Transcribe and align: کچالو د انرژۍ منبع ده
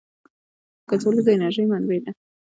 کچالو 0.89 1.21
د 1.25 1.27
انرژۍ 1.35 1.63
منبع 1.69 1.99
ده 2.03 2.11